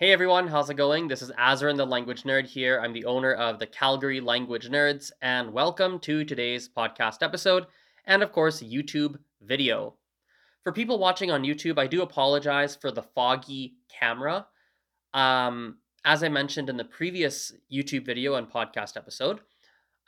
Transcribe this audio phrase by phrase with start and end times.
[0.00, 1.08] Hey everyone, how's it going?
[1.08, 2.80] This is Azren the Language Nerd here.
[2.80, 7.66] I'm the owner of the Calgary Language Nerds, and welcome to today's podcast episode
[8.06, 9.96] and, of course, YouTube video.
[10.64, 14.46] For people watching on YouTube, I do apologize for the foggy camera.
[15.12, 19.40] Um, as I mentioned in the previous YouTube video and podcast episode,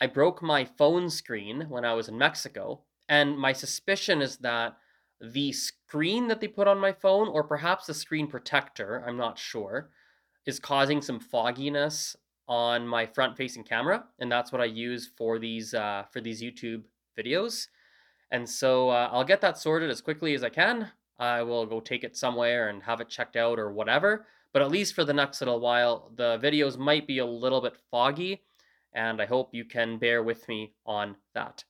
[0.01, 2.81] I broke my phone screen when I was in Mexico,
[3.11, 4.75] and my suspicion is that
[5.23, 9.39] the screen that they put on my phone, or perhaps the screen protector, I'm not
[9.39, 9.91] sure,
[10.47, 12.17] is causing some fogginess
[12.49, 14.05] on my front facing camera.
[14.19, 16.83] And that's what I use for these uh, for these YouTube
[17.17, 17.69] videos.
[18.31, 20.91] And so uh, I'll get that sorted as quickly as I can.
[21.19, 24.27] I will go take it somewhere and have it checked out or whatever.
[24.53, 27.77] But at least for the next little while, the videos might be a little bit
[27.91, 28.43] foggy,
[28.93, 31.65] and I hope you can bear with me on that.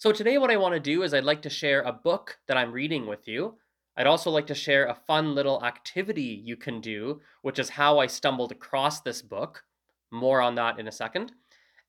[0.00, 2.56] So today what I want to do is I'd like to share a book that
[2.56, 3.58] I'm reading with you.
[3.98, 7.98] I'd also like to share a fun little activity you can do, which is how
[7.98, 9.62] I stumbled across this book.
[10.10, 11.32] More on that in a second.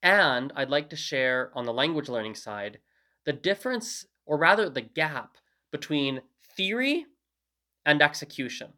[0.03, 2.79] And I'd like to share on the language learning side
[3.25, 5.37] the difference, or rather the gap,
[5.71, 6.19] between
[6.57, 7.05] theory
[7.85, 8.73] and execution.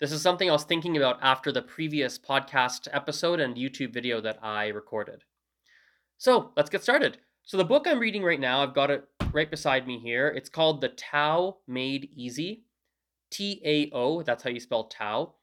[0.00, 4.22] This is something I was thinking about after the previous podcast episode and YouTube video
[4.22, 5.24] that I recorded.
[6.16, 7.18] So let's get started.
[7.46, 10.28] So the book I'm reading right now, I've got it right beside me here.
[10.28, 12.64] It's called The Tao Made Easy.
[13.30, 15.34] T A O, that's how you spell Tao.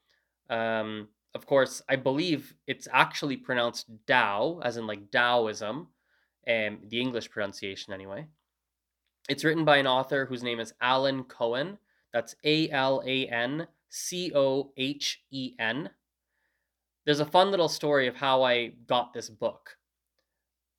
[0.50, 5.88] Um, of course, I believe it's actually pronounced Tao, as in like Taoism,
[6.44, 8.26] and the English pronunciation anyway.
[9.28, 11.78] It's written by an author whose name is Alan Cohen.
[12.12, 15.90] That's A L A N C O H E N.
[17.04, 19.76] There's a fun little story of how I got this book.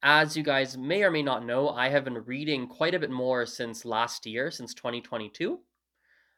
[0.06, 3.10] As you guys may or may not know, I have been reading quite a bit
[3.10, 5.62] more since last year, since 2022.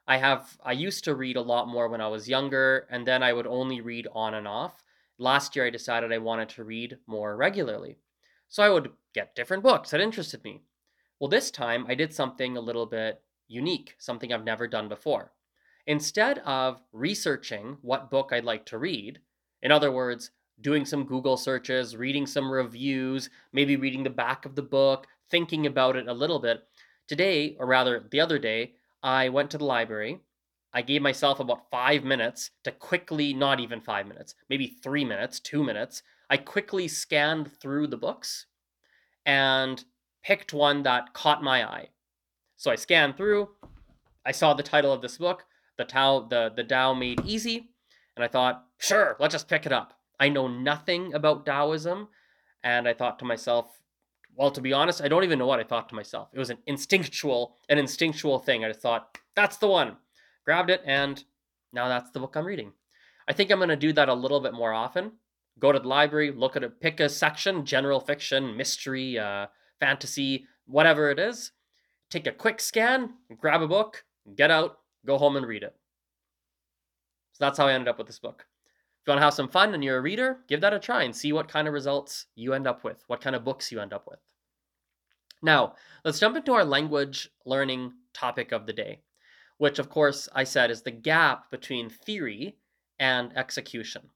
[0.06, 3.24] I have I used to read a lot more when I was younger and then
[3.24, 4.84] I would only read on and off.
[5.18, 7.98] Last year I decided I wanted to read more regularly.
[8.50, 10.62] So I would get different books that interested me.
[11.20, 15.32] Well, this time I did something a little bit unique, something I've never done before.
[15.88, 19.22] Instead of researching what book I'd like to read,
[19.64, 20.30] in other words,
[20.62, 25.66] doing some Google searches, reading some reviews, maybe reading the back of the book, thinking
[25.66, 26.64] about it a little bit.
[27.08, 28.74] Today, or rather the other day,
[29.04, 30.22] I went to the library.
[30.74, 35.40] I gave myself about five minutes to quickly, not even five minutes, maybe three minutes,
[35.40, 36.04] two minutes.
[36.30, 38.48] I quickly scanned through the books
[39.26, 39.84] and
[40.24, 41.90] picked one that caught my eye.
[42.58, 43.50] So I scanned through.
[44.26, 45.46] I saw the title of this book,
[45.78, 47.70] the Tao, the the Tao Made Easy,
[48.16, 49.94] and I thought, sure, let's just pick it up.
[50.20, 52.08] I know nothing about Taoism.
[52.64, 53.80] And I thought to myself,
[54.36, 56.30] well, to be honest, I don't even know what I thought to myself.
[56.34, 58.66] It was an instinctual, an instinctual thing.
[58.66, 59.98] I just thought, that's the one.
[60.44, 61.24] Grabbed it, and
[61.72, 62.74] now that's the book I'm reading.
[63.28, 65.14] I think I'm going to do that a little bit more often.
[65.60, 69.48] Go to the library, look at it, pick a section, general fiction, mystery, uh,
[69.80, 71.52] fantasy, whatever it is.
[72.10, 74.04] Take a quick scan, grab a book,
[74.36, 75.76] get out, go home and read it.
[77.34, 78.46] So that's how I ended up with this book.
[79.06, 81.04] If you want to have some fun and you're a reader, give that a try
[81.04, 83.80] and see what kind of results you end up with, what kind of books you
[83.80, 84.18] end up with.
[85.44, 89.02] Now, let's jump into our language learning topic of the day,
[89.60, 92.58] which, of course, I said is the gap between theory
[92.98, 94.10] and execution.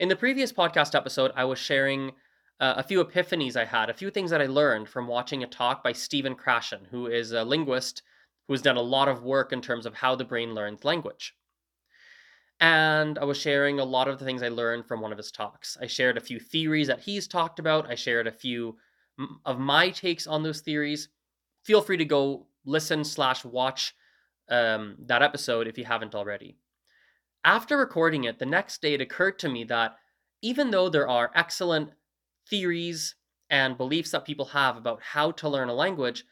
[0.00, 2.10] In the previous podcast episode, I was sharing
[2.58, 5.46] uh, a few epiphanies I had, a few things that I learned from watching a
[5.46, 8.02] talk by Stephen Krashen, who is a linguist
[8.48, 11.36] who has done a lot of work in terms of how the brain learns language.
[12.60, 15.30] And I was sharing a lot of the things I learned from one of his
[15.32, 15.78] talks.
[15.80, 17.90] I shared a few theories that he's talked about.
[17.90, 18.76] I shared a few
[19.46, 21.08] of my takes on those theories.
[21.64, 23.94] Feel free to go listen slash watch
[24.50, 26.58] um, that episode if you haven't already.
[27.44, 29.96] After recording it, the next day it occurred to me that
[30.42, 31.90] even though there are excellent
[32.48, 33.14] theories
[33.48, 36.24] and beliefs that people have about how to learn a language,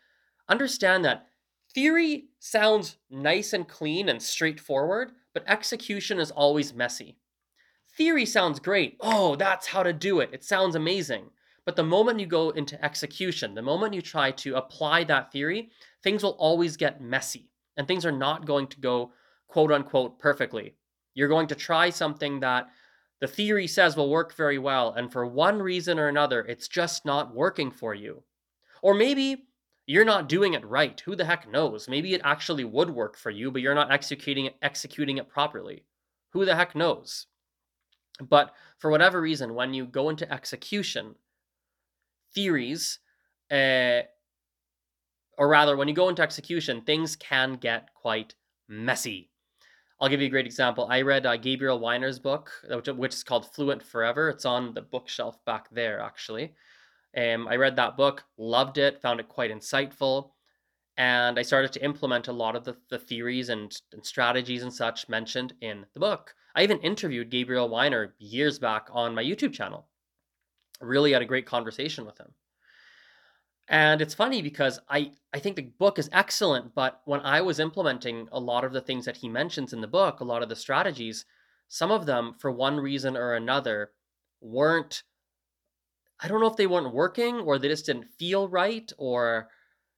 [0.49, 1.27] understand that
[1.75, 7.17] theory sounds nice and clean and straightforward, but execution is always messy.
[7.97, 8.97] Theory sounds great.
[9.01, 10.31] Oh, that's how to do it.
[10.33, 11.31] It sounds amazing.
[11.65, 15.71] But the moment you go into execution, the moment you try to apply that theory,
[16.03, 19.13] things will always get messy and things are not going to go
[19.47, 20.75] quote unquote perfectly.
[21.15, 22.69] You're going to try something that
[23.21, 27.05] the theory says will work very well, and for one reason or another, it's just
[27.05, 28.23] not working for you.
[28.83, 29.48] Or maybe
[29.89, 31.01] you're not doing it right.
[31.01, 31.89] Who the heck knows?
[31.89, 35.87] Maybe it actually would work for you, but you're not executing it, executing it properly.
[36.35, 37.27] Who the heck knows?
[38.21, 41.15] But for whatever reason, when you go into execution,
[42.35, 42.99] theories,
[43.51, 44.03] uh,
[45.39, 48.35] or rather, when you go into execution, things can get quite
[48.69, 49.31] messy.
[50.01, 50.87] I'll give you a great example.
[50.91, 54.29] I read uh, Gabriel Wyner's book, which, which is called Fluent Forever.
[54.29, 56.53] It's on the bookshelf back there, actually.
[57.17, 60.31] Um, I read that book, loved it, found it quite insightful,
[60.97, 64.73] and I started to implement a lot of the, the theories and, and strategies and
[64.73, 66.35] such mentioned in the book.
[66.55, 69.87] I even interviewed Gabriel Wyner years back on my YouTube channel.
[70.81, 72.33] Really had a great conversation with him.
[73.69, 77.61] And it's funny because I, I think the book is excellent, but when I was
[77.61, 80.49] implementing a lot of the things that he mentions in the book, a lot of
[80.49, 81.27] the strategies,
[81.69, 83.91] some of them, for one reason or another,
[84.41, 85.03] weren't,
[86.21, 89.49] I don't know if they weren't working or they just didn't feel right or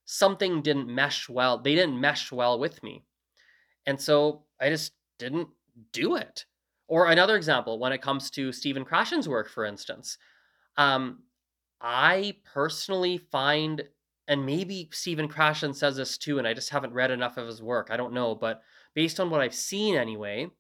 [0.04, 1.58] something didn't mesh well.
[1.58, 3.04] They didn't mesh well with me.
[3.86, 5.48] And so I just didn't
[5.92, 6.44] do it.
[6.88, 10.18] Or another example, when it comes to Stephen Krashen's work, for instance,
[10.76, 11.22] um,
[11.80, 13.84] I personally find,
[14.28, 17.62] and maybe Stephen Krashen says this too, and I just haven't read enough of his
[17.62, 17.88] work.
[17.90, 18.62] I don't know, but
[18.94, 20.50] based on what I've seen anyway,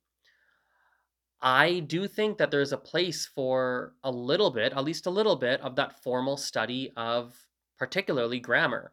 [1.42, 5.36] I do think that there's a place for a little bit, at least a little
[5.36, 7.34] bit, of that formal study of
[7.78, 8.92] particularly grammar.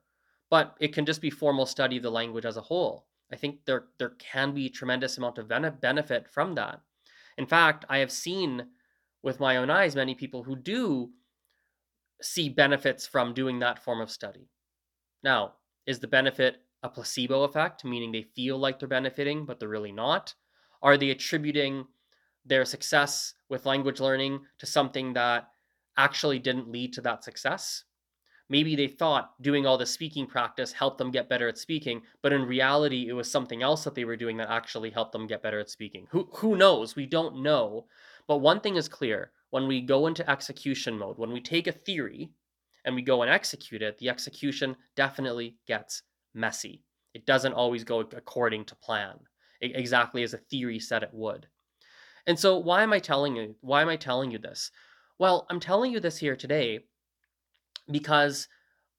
[0.49, 3.05] But it can just be formal study of the language as a whole.
[3.31, 6.79] I think there there can be a tremendous amount of benefit from that.
[7.37, 8.67] In fact, I have seen
[9.21, 11.11] with my own eyes many people who do
[12.21, 14.49] see benefits from doing that form of study.
[15.21, 15.55] Now,
[15.85, 19.91] is the benefit a placebo effect, meaning they feel like they're benefiting, but they're really
[19.91, 20.33] not?
[20.81, 21.85] Are they attributing
[22.47, 25.47] their success with language learning to something that
[25.97, 27.83] actually didn't lead to that success?
[28.49, 32.31] Maybe they thought doing all the speaking practice helped them get better at speaking, but
[32.31, 35.43] in reality, it was something else that they were doing that actually helped them get
[35.43, 36.07] better at speaking.
[36.11, 36.95] Who, who knows?
[36.95, 37.87] We don't know.
[38.25, 41.73] But one thing is clear when we go into execution mode, when we take a
[41.73, 42.31] theory
[42.85, 46.03] and we go and execute it, the execution definitely gets
[46.33, 46.83] messy.
[47.13, 49.15] It doesn't always go according to plan,
[49.59, 51.47] exactly as a theory said it would.
[52.27, 54.69] And so why am I telling you why am I telling you this?
[55.17, 56.81] Well, I'm telling you this here today
[57.89, 58.47] because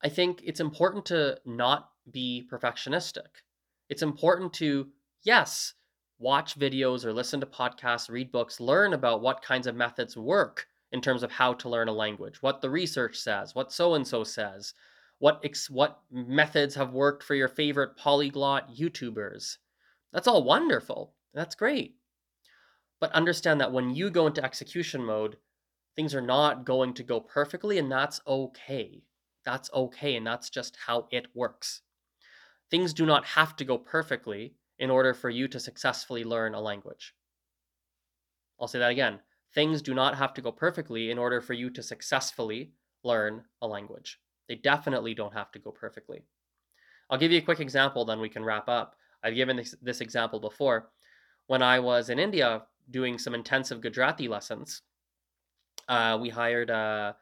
[0.03, 3.45] I think it's important to not be perfectionistic.
[3.89, 4.89] It's important to
[5.23, 5.75] yes,
[6.19, 10.67] watch videos or listen to podcasts, read books, learn about what kinds of methods work
[10.91, 14.09] in terms of how to learn a language, what the research says, what so and
[14.09, 14.73] so says,
[15.19, 19.59] what ex- what methods have worked for your favorite polyglot YouTubers.
[20.13, 21.13] That's all wonderful.
[21.35, 21.98] That's great.
[23.01, 25.37] But understand that when you go into execution mode,
[25.95, 29.03] things are not going to go perfectly and that's okay.
[29.45, 31.83] That's okay and that's just how it works.
[32.71, 36.61] Things do not have to go perfectly in order for you to successfully learn a
[36.61, 37.15] language.
[38.61, 39.21] I'll say that again.
[39.55, 42.73] Things do not have to go perfectly in order for you to successfully
[43.03, 44.21] learn a language.
[44.49, 46.23] They definitely don't have to go perfectly.
[47.11, 48.97] I'll give you a quick example, then we can wrap up.
[49.23, 50.91] I've given this, this example before.
[51.47, 54.83] When I was in India doing some intensive Gujarati lessons,
[55.89, 57.17] uh, we hired a,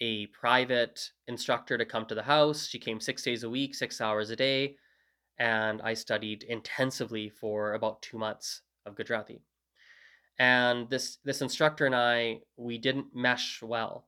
[0.00, 2.66] a private instructor to come to the house.
[2.66, 4.76] She came six days a week, six hours a day
[5.40, 9.40] and I studied intensively for about two months of Gujarati.
[10.38, 14.06] And this this instructor and I, we didn't mesh well.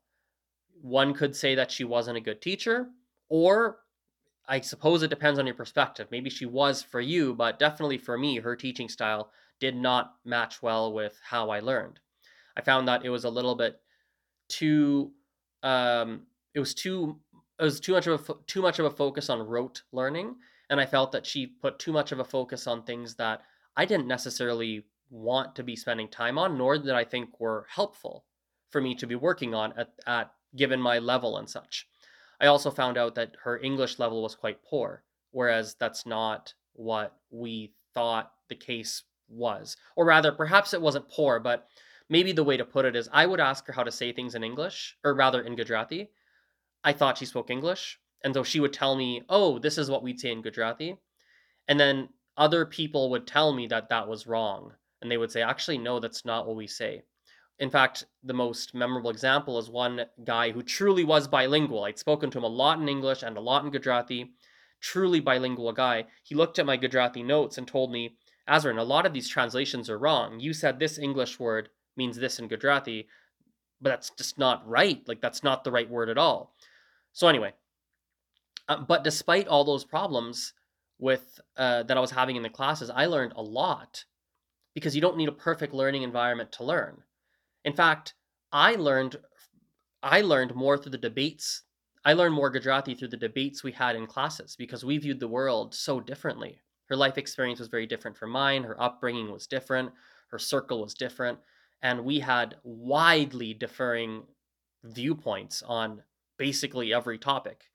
[0.81, 2.88] One could say that she wasn't a good teacher,
[3.31, 3.78] or
[4.46, 6.08] I suppose it depends on your perspective.
[6.10, 9.31] Maybe she was for you, but definitely for me, her teaching style
[9.62, 12.00] did not match well with how I learned.
[12.57, 13.81] I found that it was a little bit
[14.49, 15.12] too
[15.62, 17.21] um, it was too
[17.61, 20.35] it was too much of a too much of a focus on rote learning
[20.69, 23.42] and I felt that she put too much of a focus on things that
[23.76, 28.25] I didn't necessarily want to be spending time on, nor that I think were helpful
[28.71, 31.87] for me to be working on at, at given my level and such.
[32.40, 37.14] I also found out that her English level was quite poor, whereas that's not what
[37.31, 39.77] we thought the case was.
[39.97, 41.69] Or rather, perhaps it wasn't poor, but
[42.09, 44.35] maybe the way to put it is I would ask her how to say things
[44.35, 46.11] in English, or rather in Gujarati.
[46.85, 50.03] I thought she spoke English, and so she would tell me, "Oh, this is what
[50.03, 50.97] we'd say in Gujarati,"
[51.69, 55.43] and then other people would tell me that that was wrong, and they would say,
[55.43, 57.03] "Actually, no, that's not what we say."
[57.59, 61.85] In fact, the most memorable example is one guy who truly was bilingual.
[61.85, 64.35] I'd spoken to him a lot in English and a lot in Gujarati,
[64.81, 66.07] truly bilingual guy.
[66.25, 68.17] He looked at my Gujarati notes and told me,
[68.49, 70.40] Azren, a lot of these translations are wrong.
[70.40, 73.08] You said this English word means this in Gujarati,
[73.80, 75.06] but that's just not right.
[75.06, 76.54] Like, that's not the right word at all.
[77.12, 77.52] So, anyway,
[78.68, 80.54] uh, but despite all those problems
[80.99, 84.04] with uh, that I was having in the classes, I learned a lot
[84.75, 87.02] because you don't need a perfect learning environment to learn.
[87.64, 88.14] In fact,
[88.52, 89.16] I learned
[90.02, 91.62] I learned more through the debates.
[92.04, 95.28] I learned more Gujarati through the debates we had in classes because we viewed the
[95.28, 96.61] world so differently.
[96.92, 98.64] Her life experience was very different from mine.
[98.64, 99.92] Her upbringing was different.
[100.30, 101.38] Her circle was different.
[101.80, 104.25] And we had widely differing
[104.84, 106.02] viewpoints on
[106.37, 107.70] basically every topic.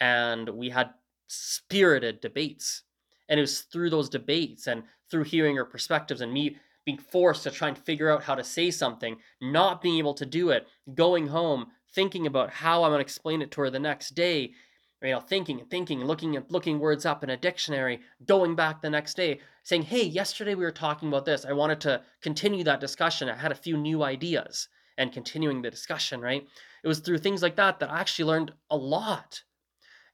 [0.00, 0.90] And we had
[1.28, 2.82] spirited debates.
[3.28, 7.44] And it was through those debates and through hearing her perspectives and me being forced
[7.44, 10.66] to try and figure out how to say something, not being able to do it,
[10.96, 14.54] going home, thinking about how I'm going to explain it to her the next day,
[15.02, 18.82] you know, thinking and thinking, looking at looking words up in a dictionary, going back
[18.82, 21.44] the next day, saying, "Hey, yesterday we were talking about this.
[21.44, 23.28] I wanted to continue that discussion.
[23.28, 26.44] I had a few new ideas." And continuing the discussion, right?
[26.82, 29.44] It was through things like that that I actually learned a lot.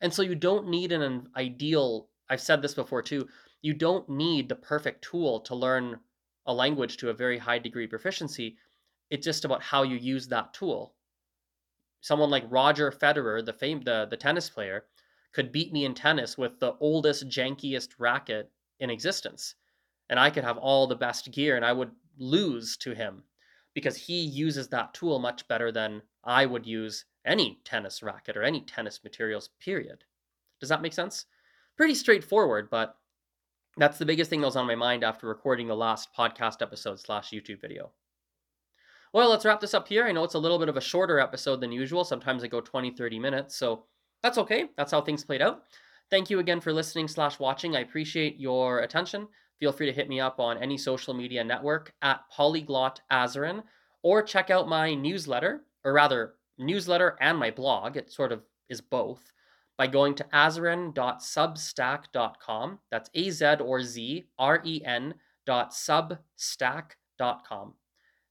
[0.03, 3.27] And so you don't need an ideal, I've said this before too,
[3.63, 6.01] you don't need the perfect tool to learn
[6.45, 8.59] a language to a very high degree proficiency.
[9.09, 10.95] It's just about how you use that tool
[12.05, 14.85] someone like Roger Federer, the fame the the tennis player,
[15.33, 19.55] could beat me in tennis with the oldest, jankiest racket in existence.
[20.11, 23.25] And I could have all the best gear and I would lose to him
[23.73, 28.43] because he uses that tool much better than I would use any tennis racket or
[28.43, 30.05] any tennis materials, period.
[30.61, 31.25] Does that make sense?
[31.75, 32.99] Pretty straightforward, but
[33.79, 37.01] that's the biggest thing that was on my mind after recording the last podcast episode
[37.01, 37.93] slash YouTube video.
[39.15, 40.05] Well, let's wrap this up here.
[40.05, 42.03] I know it's a little bit of a shorter episode than usual.
[42.03, 43.57] Sometimes I go 20, 30 minutes.
[43.57, 43.85] So
[44.25, 44.71] that's okay.
[44.77, 45.63] That's how things played out.
[46.11, 47.77] Thank you again for listening slash watching.
[47.77, 49.29] I appreciate your attention.
[49.61, 53.63] Feel free to hit me up on any social media network at Polyglot Azren
[54.03, 57.97] or check out my newsletter, or rather, newsletter and my blog.
[57.97, 59.33] It sort of is both
[59.79, 62.79] by going to azren.substack.com.
[62.91, 65.15] That's A Z or Z R E N
[65.47, 65.73] dot.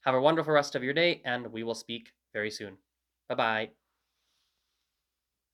[0.06, 2.78] Have a wonderful rest of your day, and we will speak very soon.
[3.28, 3.83] Bye bye.